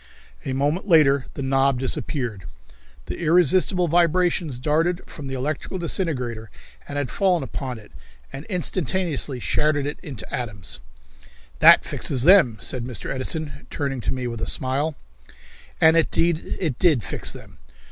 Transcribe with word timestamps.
A 0.45 0.53
moment 0.53 0.87
later 0.87 1.27
the 1.35 1.43
knob 1.43 1.77
disappeared. 1.77 2.45
The 3.05 3.19
irresistible 3.19 3.87
vibrations 3.87 4.57
darted 4.57 5.01
from 5.05 5.27
the 5.27 5.35
electrical 5.35 5.77
disintegrator 5.77 6.49
and 6.87 6.97
had 6.97 7.11
fallen 7.11 7.43
upon 7.43 7.77
it 7.77 7.91
and 8.33 8.43
instantaneously 8.45 9.39
shattered 9.39 9.85
it 9.85 9.99
into 10.01 10.27
atoms. 10.33 10.79
"That 11.59 11.85
fixes 11.85 12.23
them," 12.23 12.57
said 12.59 12.83
Mr. 12.83 13.13
Edison, 13.13 13.67
turning 13.69 14.01
to 14.01 14.11
me 14.11 14.25
with 14.25 14.41
a 14.41 14.47
smile. 14.47 14.95
And 15.79 15.95
indeed 15.95 16.57
it 16.59 16.79
did 16.79 17.03
fix 17.03 17.31
them. 17.31 17.59